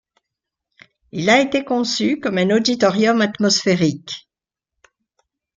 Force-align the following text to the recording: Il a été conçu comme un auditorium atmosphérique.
Il 1.11 1.29
a 1.29 1.39
été 1.39 1.63
conçu 1.63 2.19
comme 2.19 2.39
un 2.39 2.49
auditorium 2.49 3.21
atmosphérique. 3.21 4.27